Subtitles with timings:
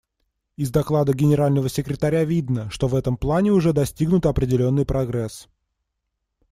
[0.57, 5.47] Из доклада Генерального секретаря видно, что в этом плане уже достигнут определенный прогресс.